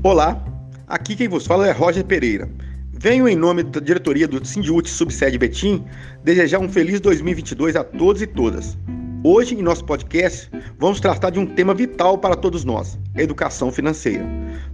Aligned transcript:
Olá, 0.00 0.40
aqui 0.86 1.16
quem 1.16 1.26
vos 1.26 1.44
fala 1.44 1.66
é 1.66 1.72
Roger 1.72 2.04
Pereira. 2.04 2.48
Venho 2.92 3.26
em 3.26 3.34
nome 3.34 3.64
da 3.64 3.80
diretoria 3.80 4.28
do 4.28 4.44
Sindiúti 4.46 4.88
Subsede 4.88 5.36
Betim 5.36 5.84
desejar 6.22 6.60
um 6.60 6.68
feliz 6.68 7.00
2022 7.00 7.74
a 7.74 7.82
todos 7.82 8.22
e 8.22 8.26
todas. 8.28 8.78
Hoje, 9.24 9.56
em 9.56 9.62
nosso 9.62 9.84
podcast, 9.84 10.48
vamos 10.78 11.00
tratar 11.00 11.30
de 11.30 11.40
um 11.40 11.46
tema 11.46 11.74
vital 11.74 12.16
para 12.16 12.36
todos 12.36 12.64
nós: 12.64 12.96
educação 13.16 13.72
financeira. 13.72 14.24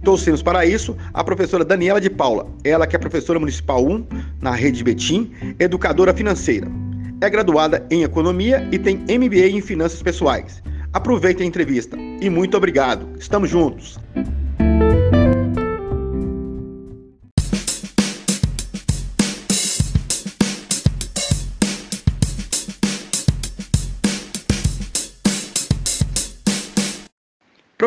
Trouxemos 0.03 0.43
para 0.43 0.63
isso 0.63 0.95
a 1.11 1.23
professora 1.23 1.65
Daniela 1.65 1.99
de 1.99 2.09
Paula, 2.09 2.47
ela 2.63 2.85
que 2.85 2.95
é 2.95 2.99
professora 2.99 3.39
municipal 3.39 3.83
1 3.83 4.05
na 4.39 4.51
rede 4.51 4.77
de 4.77 4.83
Betim, 4.83 5.31
educadora 5.57 6.13
financeira. 6.13 6.67
É 7.19 7.27
graduada 7.31 7.83
em 7.89 8.03
economia 8.03 8.69
e 8.71 8.77
tem 8.77 8.97
MBA 8.97 9.47
em 9.47 9.61
finanças 9.61 10.03
pessoais. 10.03 10.61
Aproveite 10.93 11.41
a 11.41 11.45
entrevista 11.47 11.97
e 12.21 12.29
muito 12.29 12.55
obrigado. 12.55 13.09
Estamos 13.17 13.49
juntos. 13.49 13.99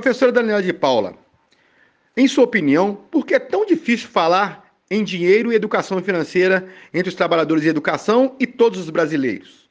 Professora 0.00 0.30
Daniela 0.30 0.62
de 0.62 0.72
Paula, 0.72 1.18
em 2.16 2.28
sua 2.28 2.44
opinião, 2.44 2.94
por 3.10 3.26
que 3.26 3.34
é 3.34 3.38
tão 3.40 3.66
difícil 3.66 4.08
falar 4.08 4.72
em 4.88 5.02
dinheiro 5.02 5.52
e 5.52 5.56
educação 5.56 6.00
financeira 6.00 6.68
entre 6.94 7.08
os 7.08 7.16
trabalhadores 7.16 7.64
de 7.64 7.68
educação 7.68 8.36
e 8.38 8.46
todos 8.46 8.78
os 8.78 8.90
brasileiros? 8.90 9.68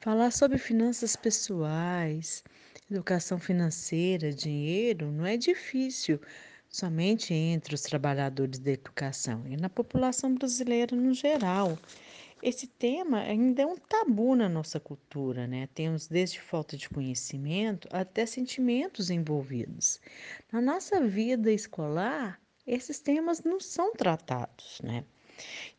Falar 0.00 0.32
sobre 0.32 0.58
finanças 0.58 1.16
pessoais, 1.16 2.44
educação 2.90 3.38
financeira, 3.38 4.30
dinheiro, 4.32 5.10
não 5.10 5.24
é 5.24 5.38
difícil 5.38 6.20
somente 6.72 7.34
entre 7.34 7.74
os 7.74 7.82
trabalhadores 7.82 8.58
da 8.58 8.70
educação 8.70 9.44
e 9.46 9.56
na 9.58 9.68
população 9.68 10.34
brasileira 10.34 10.96
no 10.96 11.12
geral. 11.12 11.78
Esse 12.42 12.66
tema 12.66 13.20
ainda 13.20 13.62
é 13.62 13.66
um 13.66 13.76
tabu 13.76 14.34
na 14.34 14.48
nossa 14.48 14.80
cultura, 14.80 15.46
né? 15.46 15.68
Temos 15.74 16.08
desde 16.08 16.40
falta 16.40 16.76
de 16.76 16.88
conhecimento 16.88 17.86
até 17.92 18.26
sentimentos 18.26 19.10
envolvidos. 19.10 20.00
Na 20.50 20.60
nossa 20.60 21.00
vida 21.06 21.52
escolar, 21.52 22.40
esses 22.66 22.98
temas 22.98 23.42
não 23.44 23.60
são 23.60 23.92
tratados, 23.92 24.80
né? 24.82 25.04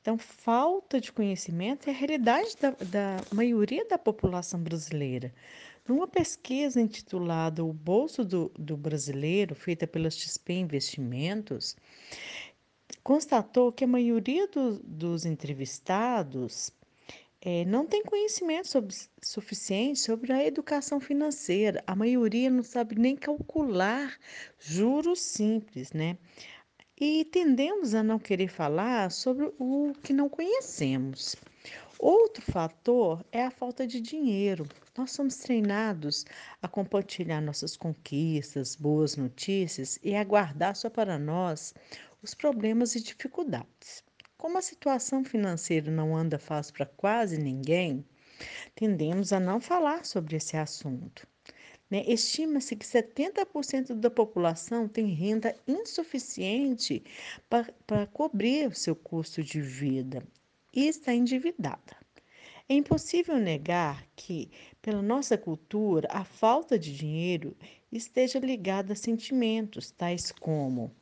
Então, 0.01 0.17
falta 0.17 0.99
de 1.01 1.11
conhecimento 1.11 1.89
é 1.89 1.91
a 1.91 1.95
realidade 1.95 2.55
da, 2.59 2.71
da 2.71 3.17
maioria 3.33 3.85
da 3.85 3.97
população 3.97 4.61
brasileira. 4.61 5.33
Numa 5.87 6.07
pesquisa 6.07 6.79
intitulada 6.79 7.63
O 7.63 7.73
Bolso 7.73 8.23
do, 8.23 8.51
do 8.57 8.77
Brasileiro, 8.77 9.53
feita 9.53 9.85
pela 9.85 10.09
XP 10.09 10.53
Investimentos, 10.53 11.75
constatou 13.03 13.71
que 13.71 13.83
a 13.83 13.87
maioria 13.87 14.47
do, 14.47 14.79
dos 14.83 15.25
entrevistados 15.25 16.71
é, 17.41 17.65
não 17.65 17.85
tem 17.85 18.01
conhecimento 18.03 18.69
sobre, 18.69 18.95
suficiente 19.21 19.99
sobre 19.99 20.31
a 20.31 20.45
educação 20.45 21.01
financeira. 21.01 21.83
A 21.85 21.95
maioria 21.95 22.49
não 22.49 22.63
sabe 22.63 22.97
nem 22.97 23.15
calcular 23.15 24.17
juros 24.57 25.19
simples, 25.19 25.91
né? 25.91 26.17
e 26.99 27.25
tendemos 27.25 27.93
a 27.93 28.03
não 28.03 28.17
querer 28.17 28.47
falar 28.47 29.11
sobre 29.11 29.51
o 29.59 29.93
que 30.01 30.13
não 30.13 30.29
conhecemos. 30.29 31.35
Outro 32.05 32.43
fator 32.51 33.25
é 33.31 33.45
a 33.45 33.49
falta 33.49 33.87
de 33.87 34.01
dinheiro. 34.01 34.67
Nós 34.97 35.13
somos 35.13 35.37
treinados 35.37 36.25
a 36.61 36.67
compartilhar 36.67 37.39
nossas 37.39 37.77
conquistas, 37.77 38.75
boas 38.75 39.15
notícias 39.15 39.97
e 40.03 40.13
aguardar 40.13 40.75
só 40.75 40.89
para 40.89 41.17
nós 41.17 41.73
os 42.21 42.33
problemas 42.33 42.93
e 42.95 43.01
dificuldades. 43.01 44.03
Como 44.37 44.57
a 44.57 44.61
situação 44.61 45.23
financeira 45.23 45.89
não 45.89 46.13
anda 46.13 46.37
fácil 46.37 46.73
para 46.73 46.85
quase 46.85 47.37
ninguém, 47.37 48.03
tendemos 48.75 49.31
a 49.31 49.39
não 49.39 49.61
falar 49.61 50.03
sobre 50.03 50.35
esse 50.35 50.57
assunto. 50.57 51.25
Né? 51.89 52.03
Estima-se 52.05 52.75
que 52.75 52.85
70% 52.85 53.93
da 53.93 54.11
população 54.11 54.89
tem 54.89 55.07
renda 55.13 55.55
insuficiente 55.65 57.01
para 57.49 58.05
cobrir 58.07 58.67
o 58.67 58.75
seu 58.75 58.93
custo 58.93 59.41
de 59.41 59.61
vida 59.61 60.21
e 60.73 60.87
está 60.87 61.13
endividada. 61.13 61.95
É 62.67 62.73
impossível 62.73 63.37
negar 63.37 64.07
que, 64.15 64.49
pela 64.81 65.01
nossa 65.01 65.37
cultura, 65.37 66.07
a 66.09 66.23
falta 66.23 66.79
de 66.79 66.95
dinheiro 66.95 67.55
esteja 67.91 68.39
ligada 68.39 68.93
a 68.93 68.95
sentimentos 68.95 69.91
tais 69.91 70.31
como 70.31 70.95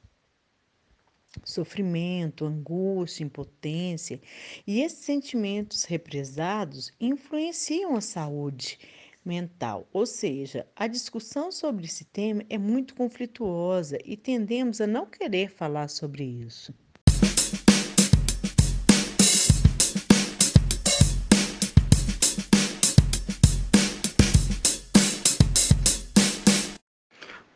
sofrimento, 1.45 2.45
angústia, 2.45 3.23
impotência, 3.23 4.19
e 4.67 4.81
esses 4.81 5.05
sentimentos 5.05 5.85
represados 5.85 6.91
influenciam 6.99 7.95
a 7.95 8.01
saúde 8.01 8.77
mental. 9.23 9.87
Ou 9.93 10.05
seja, 10.05 10.67
a 10.75 10.87
discussão 10.87 11.51
sobre 11.51 11.85
esse 11.85 12.05
tema 12.05 12.43
é 12.49 12.57
muito 12.57 12.95
conflituosa 12.95 13.97
e 14.03 14.17
tendemos 14.17 14.81
a 14.81 14.87
não 14.87 15.05
querer 15.05 15.49
falar 15.49 15.87
sobre 15.87 16.23
isso. 16.23 16.73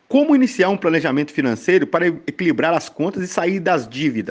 Como 0.08 0.36
iniciar 0.36 0.68
um 0.68 0.76
planejamento 0.76 1.32
financeiro 1.32 1.84
para 1.84 2.06
equilibrar 2.06 2.72
as 2.72 2.88
contas 2.88 3.24
e 3.24 3.26
sair 3.26 3.58
das 3.58 3.88
dívidas? 3.88 4.30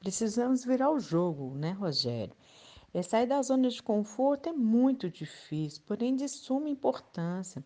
Precisamos 0.00 0.66
virar 0.66 0.90
o 0.90 1.00
jogo, 1.00 1.54
né, 1.54 1.70
Rogério? 1.72 2.34
É, 2.92 3.00
sair 3.02 3.26
da 3.26 3.40
zona 3.40 3.70
de 3.70 3.82
conforto 3.82 4.50
é 4.50 4.52
muito 4.52 5.08
difícil, 5.08 5.82
porém 5.86 6.14
de 6.14 6.28
suma 6.28 6.68
importância. 6.68 7.64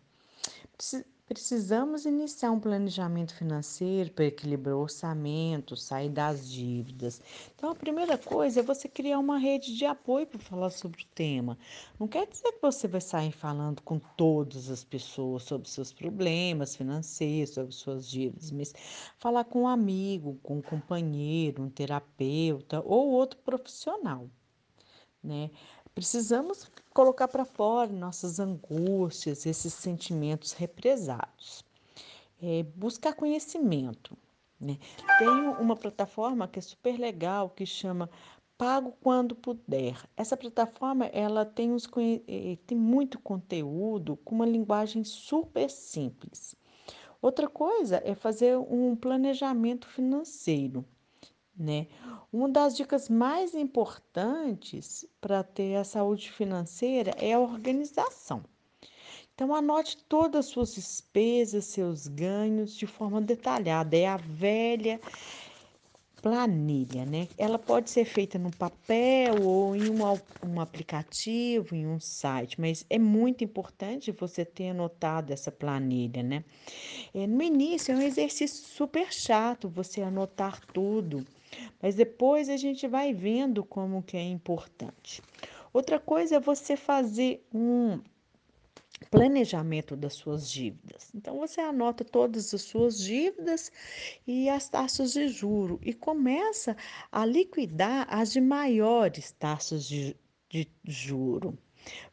Precisamos 1.25 2.05
iniciar 2.05 2.51
um 2.51 2.59
planejamento 2.59 3.33
financeiro 3.33 4.11
para 4.11 4.25
equilibrar 4.25 4.75
o 4.75 4.81
orçamento, 4.81 5.75
sair 5.75 6.09
das 6.09 6.49
dívidas. 6.51 7.21
Então, 7.55 7.71
a 7.71 7.75
primeira 7.75 8.17
coisa 8.17 8.59
é 8.59 8.63
você 8.63 8.89
criar 8.89 9.19
uma 9.19 9.37
rede 9.37 9.75
de 9.75 9.85
apoio 9.85 10.27
para 10.27 10.37
falar 10.39 10.69
sobre 10.69 11.01
o 11.01 11.07
tema. 11.15 11.57
Não 11.97 12.09
quer 12.09 12.27
dizer 12.27 12.51
que 12.51 12.61
você 12.61 12.89
vai 12.89 12.99
sair 12.99 13.31
falando 13.31 13.81
com 13.81 13.99
todas 13.99 14.69
as 14.69 14.83
pessoas 14.83 15.43
sobre 15.43 15.69
seus 15.69 15.93
problemas 15.93 16.75
financeiros, 16.75 17.53
sobre 17.53 17.73
suas 17.73 18.05
dívidas, 18.07 18.51
mas 18.51 18.73
falar 19.17 19.45
com 19.45 19.61
um 19.63 19.67
amigo, 19.67 20.37
com 20.43 20.57
um 20.57 20.61
companheiro, 20.61 21.63
um 21.63 21.69
terapeuta 21.69 22.81
ou 22.85 23.11
outro 23.11 23.39
profissional, 23.39 24.29
né? 25.23 25.49
Precisamos 25.95 26.71
colocar 26.91 27.27
para 27.27 27.45
fora 27.45 27.91
nossas 27.91 28.39
angústias, 28.39 29.45
esses 29.45 29.73
sentimentos 29.73 30.51
represados. 30.53 31.63
É, 32.41 32.63
buscar 32.75 33.13
conhecimento. 33.13 34.17
Né? 34.59 34.79
Tem 35.19 35.27
uma 35.27 35.75
plataforma 35.75 36.47
que 36.47 36.57
é 36.57 36.61
super 36.61 36.99
legal 36.99 37.49
que 37.49 37.65
chama 37.65 38.09
Pago 38.57 38.93
Quando 39.01 39.35
Puder. 39.35 39.97
Essa 40.17 40.35
plataforma 40.35 41.05
ela 41.05 41.45
tem, 41.45 41.71
uns, 41.71 41.87
é, 42.27 42.57
tem 42.65 42.77
muito 42.77 43.19
conteúdo 43.19 44.17
com 44.17 44.35
uma 44.35 44.45
linguagem 44.45 45.03
super 45.03 45.69
simples. 45.69 46.55
Outra 47.21 47.47
coisa 47.47 48.01
é 48.03 48.15
fazer 48.15 48.57
um 48.57 48.95
planejamento 48.95 49.87
financeiro 49.87 50.83
né? 51.57 51.87
Uma 52.31 52.49
das 52.49 52.75
dicas 52.75 53.09
mais 53.09 53.53
importantes 53.53 55.05
para 55.21 55.43
ter 55.43 55.75
a 55.75 55.83
saúde 55.83 56.31
financeira 56.31 57.11
é 57.17 57.33
a 57.33 57.39
organização. 57.39 58.43
Então, 59.35 59.53
anote 59.53 59.97
todas 60.07 60.45
as 60.45 60.51
suas 60.51 60.75
despesas, 60.75 61.65
seus 61.65 62.07
ganhos 62.07 62.75
de 62.75 62.85
forma 62.85 63.19
detalhada. 63.19 63.97
É 63.97 64.05
a 64.05 64.17
velha 64.17 64.99
planilha, 66.23 67.05
né? 67.05 67.27
Ela 67.37 67.59
pode 67.59 67.89
ser 67.89 68.05
feita 68.05 68.39
no 68.39 68.49
papel 68.49 69.41
ou 69.43 69.75
em 69.75 69.89
um, 69.89 69.99
um 70.47 70.61
aplicativo, 70.61 71.75
em 71.75 71.85
um 71.85 71.99
site, 71.99 72.61
mas 72.61 72.85
é 72.89 72.97
muito 72.97 73.43
importante 73.43 74.09
você 74.11 74.45
ter 74.45 74.69
anotado 74.69 75.33
essa 75.33 75.51
planilha, 75.51 76.23
né? 76.23 76.45
É, 77.13 77.27
no 77.27 77.43
início 77.43 77.91
é 77.91 77.97
um 77.97 78.01
exercício 78.01 78.65
super 78.65 79.11
chato 79.11 79.67
você 79.67 80.01
anotar 80.01 80.61
tudo 80.67 81.25
mas 81.81 81.95
depois 81.95 82.49
a 82.49 82.57
gente 82.57 82.87
vai 82.87 83.13
vendo 83.13 83.63
como 83.63 84.03
que 84.03 84.17
é 84.17 84.23
importante. 84.23 85.21
Outra 85.73 85.99
coisa 85.99 86.35
é 86.35 86.39
você 86.39 86.75
fazer 86.75 87.45
um 87.53 87.99
planejamento 89.09 89.95
das 89.95 90.13
suas 90.13 90.49
dívidas. 90.49 91.11
Então 91.13 91.37
você 91.39 91.61
anota 91.61 92.03
todas 92.03 92.53
as 92.53 92.61
suas 92.61 92.97
dívidas 92.99 93.71
e 94.25 94.49
as 94.49 94.69
taxas 94.69 95.13
de 95.13 95.27
juro 95.27 95.79
e 95.83 95.93
começa 95.93 96.75
a 97.11 97.25
liquidar 97.25 98.07
as 98.09 98.31
de 98.31 98.41
maiores 98.41 99.31
taxas 99.31 99.87
de, 99.87 100.15
de 100.49 100.67
juro. 100.83 101.57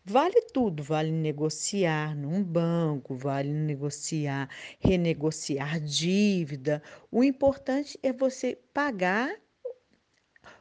Vale 0.04 0.42
tudo, 0.52 0.82
vale 0.82 1.10
negociar 1.10 2.16
num 2.16 2.42
banco, 2.42 3.14
vale 3.14 3.52
negociar, 3.52 4.48
renegociar 4.78 5.80
dívida. 5.80 6.82
O 7.10 7.22
importante 7.22 7.98
é 8.02 8.12
você 8.12 8.58
pagar 8.74 9.30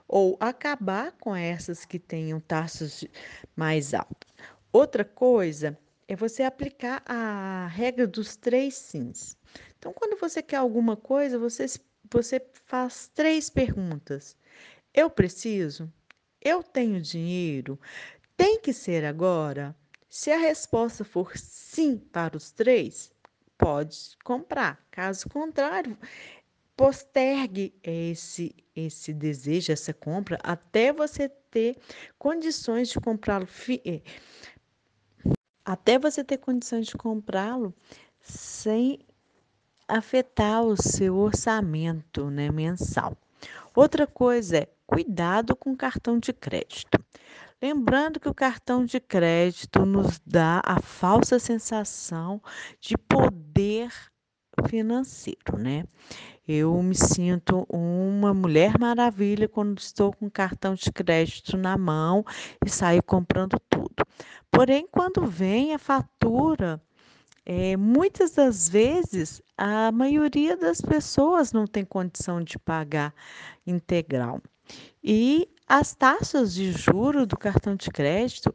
ou 0.07 0.35
acabar 0.39 1.11
com 1.13 1.35
essas 1.35 1.85
que 1.85 1.99
tenham 1.99 2.39
taxas 2.39 3.05
mais 3.55 3.93
altas. 3.93 4.29
Outra 4.71 5.05
coisa 5.05 5.77
é 6.07 6.15
você 6.15 6.43
aplicar 6.43 7.03
a 7.05 7.67
regra 7.67 8.07
dos 8.07 8.35
três 8.35 8.75
sims. 8.75 9.37
Então, 9.77 9.93
quando 9.93 10.19
você 10.19 10.41
quer 10.41 10.57
alguma 10.57 10.97
coisa, 10.97 11.37
você, 11.37 11.65
você 12.11 12.41
faz 12.65 13.09
três 13.13 13.49
perguntas: 13.49 14.35
Eu 14.93 15.09
preciso? 15.09 15.91
Eu 16.41 16.63
tenho 16.63 17.01
dinheiro? 17.01 17.79
Tem 18.39 18.57
que 18.61 18.71
ser 18.71 19.03
agora? 19.03 19.75
Se 20.07 20.31
a 20.31 20.37
resposta 20.37 21.03
for 21.03 21.37
sim 21.37 21.97
para 21.97 22.37
os 22.37 22.51
três, 22.51 23.11
pode 23.57 23.97
comprar. 24.23 24.81
Caso 24.89 25.27
contrário, 25.27 25.97
postergue 26.77 27.77
esse 27.83 28.55
esse 28.73 29.13
desejo, 29.13 29.73
essa 29.73 29.93
compra 29.93 30.39
até 30.41 30.93
você 30.93 31.27
ter 31.27 31.75
condições 32.17 32.87
de 32.87 32.97
comprá-lo 33.01 33.45
eh, 33.85 34.01
até 35.65 35.99
você 35.99 36.23
ter 36.23 36.37
condições 36.37 36.87
de 36.87 36.95
comprá-lo 36.95 37.75
sem 38.21 39.05
afetar 39.85 40.63
o 40.63 40.81
seu 40.81 41.17
orçamento 41.17 42.29
né, 42.29 42.49
mensal. 42.49 43.17
Outra 43.75 44.07
coisa 44.07 44.59
é 44.59 44.69
cuidado 44.87 45.57
com 45.57 45.75
cartão 45.75 46.17
de 46.17 46.31
crédito. 46.31 47.03
Lembrando 47.61 48.21
que 48.21 48.29
o 48.29 48.33
cartão 48.33 48.85
de 48.85 49.01
crédito 49.01 49.85
nos 49.85 50.17
dá 50.25 50.61
a 50.63 50.81
falsa 50.81 51.37
sensação 51.39 52.41
de 52.79 52.97
poder 52.97 53.91
financeiro, 54.67 55.57
né? 55.57 55.83
Eu 56.47 56.81
me 56.81 56.95
sinto 56.95 57.67
uma 57.69 58.33
mulher 58.33 58.79
maravilha 58.79 59.47
quando 59.47 59.77
estou 59.77 60.13
com 60.13 60.29
cartão 60.29 60.73
de 60.73 60.89
crédito 60.91 61.57
na 61.57 61.77
mão 61.77 62.25
e 62.65 62.69
saio 62.69 63.03
comprando 63.03 63.59
tudo. 63.69 64.05
Porém, 64.49 64.87
quando 64.89 65.27
vem 65.27 65.73
a 65.73 65.77
fatura, 65.77 66.81
é, 67.45 67.75
muitas 67.75 68.31
das 68.31 68.69
vezes 68.69 69.41
a 69.57 69.91
maioria 69.91 70.55
das 70.55 70.79
pessoas 70.79 71.51
não 71.51 71.67
tem 71.67 71.83
condição 71.83 72.41
de 72.41 72.57
pagar 72.57 73.13
integral. 73.67 74.41
E 75.03 75.49
as 75.69 75.93
taxas 75.93 76.55
de 76.55 76.71
juro 76.71 77.27
do 77.27 77.37
cartão 77.37 77.75
de 77.75 77.91
crédito 77.91 78.53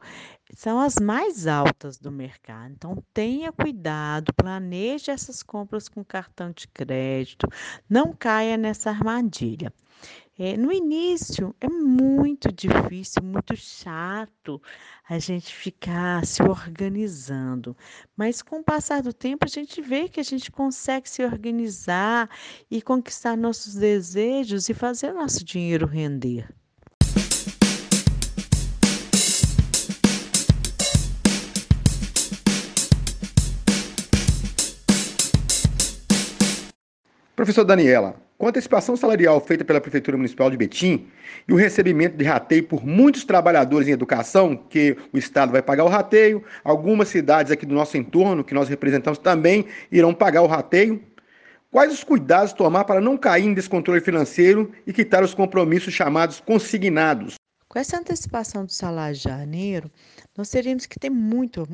são 0.52 0.80
as 0.80 0.96
mais 0.96 1.46
altas 1.46 1.96
do 1.96 2.10
mercado. 2.10 2.72
Então, 2.72 3.04
tenha 3.14 3.52
cuidado, 3.52 4.34
planeje 4.34 5.12
essas 5.12 5.40
compras 5.40 5.88
com 5.88 6.04
cartão 6.04 6.50
de 6.50 6.66
crédito, 6.66 7.46
não 7.88 8.12
caia 8.12 8.56
nessa 8.56 8.90
armadilha. 8.90 9.72
É, 10.36 10.56
no 10.56 10.72
início 10.72 11.54
é 11.60 11.68
muito 11.68 12.50
difícil, 12.50 13.22
muito 13.22 13.54
chato 13.54 14.60
a 15.08 15.16
gente 15.20 15.54
ficar 15.54 16.26
se 16.26 16.42
organizando, 16.42 17.76
mas 18.16 18.42
com 18.42 18.58
o 18.58 18.64
passar 18.64 19.00
do 19.02 19.12
tempo 19.12 19.44
a 19.44 19.48
gente 19.48 19.80
vê 19.80 20.08
que 20.08 20.18
a 20.18 20.24
gente 20.24 20.50
consegue 20.50 21.08
se 21.08 21.24
organizar 21.24 22.28
e 22.68 22.82
conquistar 22.82 23.36
nossos 23.36 23.76
desejos 23.76 24.68
e 24.68 24.74
fazer 24.74 25.12
nosso 25.12 25.44
dinheiro 25.44 25.86
render. 25.86 26.52
Professor 37.44 37.64
Daniela, 37.66 38.16
com 38.38 38.46
a 38.46 38.48
antecipação 38.48 38.96
salarial 38.96 39.38
feita 39.38 39.66
pela 39.66 39.78
Prefeitura 39.78 40.16
Municipal 40.16 40.50
de 40.50 40.56
Betim 40.56 41.06
e 41.46 41.52
o 41.52 41.56
recebimento 41.56 42.16
de 42.16 42.24
rateio 42.24 42.66
por 42.66 42.86
muitos 42.86 43.22
trabalhadores 43.22 43.86
em 43.86 43.90
educação, 43.90 44.56
que 44.56 44.96
o 45.12 45.18
Estado 45.18 45.52
vai 45.52 45.60
pagar 45.60 45.84
o 45.84 45.88
rateio, 45.88 46.42
algumas 46.64 47.08
cidades 47.08 47.52
aqui 47.52 47.66
do 47.66 47.74
nosso 47.74 47.98
entorno, 47.98 48.42
que 48.42 48.54
nós 48.54 48.66
representamos, 48.66 49.18
também 49.18 49.66
irão 49.92 50.14
pagar 50.14 50.40
o 50.40 50.46
rateio. 50.46 51.02
Quais 51.70 51.92
os 51.92 52.02
cuidados 52.02 52.54
tomar 52.54 52.84
para 52.84 52.98
não 52.98 53.18
cair 53.18 53.44
em 53.44 53.52
descontrole 53.52 54.00
financeiro 54.00 54.72
e 54.86 54.92
quitar 54.94 55.22
os 55.22 55.34
compromissos 55.34 55.92
chamados 55.92 56.40
consignados? 56.40 57.34
Com 57.68 57.78
essa 57.78 57.98
antecipação 57.98 58.64
do 58.64 58.72
salário 58.72 59.16
de 59.16 59.22
janeiro, 59.22 59.90
nós 60.34 60.48
teríamos 60.48 60.86
que 60.86 60.98
ter 60.98 61.10
muito 61.10 61.68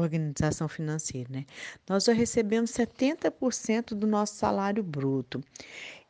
organização 0.00 0.68
financeira, 0.68 1.28
né? 1.30 1.46
Nós 1.88 2.04
já 2.04 2.12
recebemos 2.12 2.70
70% 2.72 3.94
do 3.94 4.06
nosso 4.06 4.34
salário 4.34 4.82
bruto. 4.82 5.42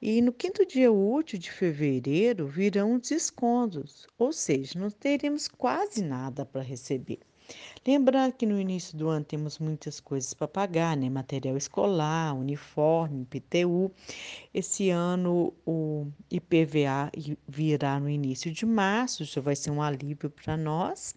E 0.00 0.20
no 0.20 0.32
quinto 0.32 0.66
dia 0.66 0.92
útil 0.92 1.38
de 1.38 1.50
fevereiro 1.50 2.46
virão 2.46 2.96
os 2.96 3.08
descontos, 3.08 4.06
ou 4.18 4.32
seja, 4.32 4.78
não 4.78 4.90
teremos 4.90 5.48
quase 5.48 6.02
nada 6.02 6.44
para 6.44 6.62
receber. 6.62 7.20
Lembrando 7.86 8.32
que 8.32 8.46
no 8.46 8.58
início 8.58 8.96
do 8.96 9.08
ano 9.08 9.24
temos 9.24 9.58
muitas 9.58 10.00
coisas 10.00 10.32
para 10.32 10.48
pagar, 10.48 10.96
né? 10.96 11.10
Material 11.10 11.56
escolar, 11.56 12.34
uniforme, 12.34 13.22
IPTU. 13.22 13.92
Esse 14.52 14.88
ano 14.88 15.52
o 15.66 16.06
IPVA 16.30 17.10
virá 17.46 18.00
no 18.00 18.08
início 18.08 18.50
de 18.50 18.64
março, 18.64 19.24
já 19.24 19.40
vai 19.42 19.54
ser 19.54 19.70
um 19.70 19.82
alívio 19.82 20.30
para 20.30 20.56
nós 20.56 21.14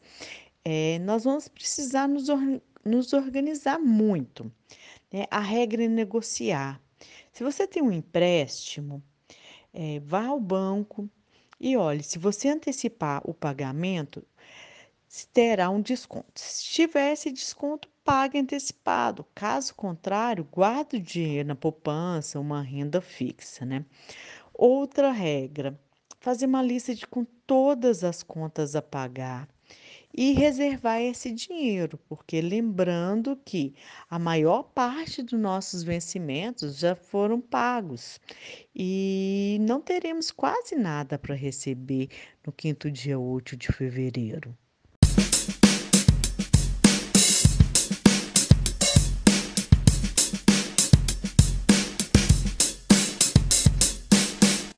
é, 0.70 1.00
nós 1.00 1.24
vamos 1.24 1.48
precisar 1.48 2.10
nos, 2.10 2.28
or 2.28 2.42
nos 2.84 3.14
organizar 3.14 3.80
muito. 3.80 4.52
Né? 5.10 5.24
A 5.32 5.40
regra 5.40 5.86
é 5.86 5.88
negociar. 5.88 6.82
Se 7.32 7.42
você 7.42 7.66
tem 7.66 7.82
um 7.82 7.90
empréstimo, 7.90 9.02
é, 9.74 10.02
vá 10.02 10.26
ao 10.26 10.42
banco 10.42 11.10
e 11.58 11.78
olhe, 11.78 12.04
se 12.04 12.20
você 12.20 12.50
antecipar 12.50 13.22
o 13.24 13.34
pagamento, 13.34 14.22
terá 15.32 15.70
um 15.70 15.82
desconto. 15.82 16.34
Se 16.36 16.66
tiver 16.66 17.14
esse 17.14 17.32
desconto, 17.32 17.88
pague 18.04 18.38
antecipado. 18.38 19.26
Caso 19.34 19.74
contrário, 19.74 20.46
guarde 20.52 20.98
o 20.98 21.02
dinheiro 21.02 21.48
na 21.48 21.56
poupança, 21.56 22.42
uma 22.42 22.62
renda 22.62 23.00
fixa, 23.00 23.66
né? 23.66 23.86
Outra 24.54 25.14
regra, 25.14 25.80
fazer 26.20 26.46
uma 26.46 26.62
lista 26.62 26.94
de 26.94 27.08
com 27.08 27.24
todas 27.24 28.04
as 28.04 28.22
contas 28.22 28.76
a 28.76 28.82
pagar 28.82 29.48
e 30.14 30.34
reservar 30.34 31.02
esse 31.02 31.32
dinheiro, 31.32 31.98
porque 32.10 32.42
lembrando 32.42 33.36
que 33.38 33.76
a 34.10 34.18
maior 34.20 34.64
parte 34.64 35.22
dos 35.24 35.40
nossos 35.40 35.84
vencimentos 35.84 36.78
já 36.80 36.96
foram 36.96 37.40
pagos 37.42 38.20
e 38.76 39.58
não 39.62 39.82
teremos 39.82 40.32
quase 40.32 40.76
nada 40.76 41.18
para 41.20 41.36
receber 41.36 42.10
no 42.46 42.52
quinto 42.52 42.92
dia 42.92 43.20
útil 43.20 43.58
de 43.58 43.68
fevereiro. 43.68 44.58